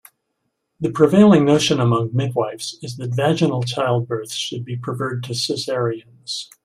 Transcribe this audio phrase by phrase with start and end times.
[0.79, 6.47] The prevailing notion among midwifes is that vaginal childbirths should be preferred to cesareans.